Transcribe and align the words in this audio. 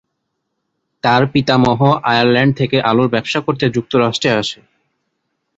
তার 1.03 1.21
পিতামহ 1.33 1.79
আয়ারল্যান্ড 2.03 2.53
থেকে 2.57 2.77
আলুর 2.81 3.07
ব্যবসা 3.09 3.39
করতে 3.41 3.65
যুক্তরাষ্ট্রে 3.69 4.29
আসে। 4.33 4.59